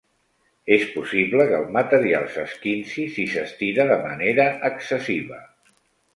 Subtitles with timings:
[0.77, 5.41] És possible que el material s'esquinci si s'estira de manera excessiva.